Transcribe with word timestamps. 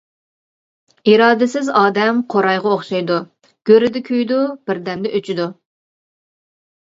ئىرادىسىز 1.11 1.67
ئادەم 1.81 2.21
قورايغا 2.33 2.71
ئوخشايدۇ، 2.75 3.17
گۈررىدە 3.71 4.01
كۆيىدۇ، 4.07 4.39
بىردەمدە 4.71 5.11
ئۆچىدۇ. 5.19 5.45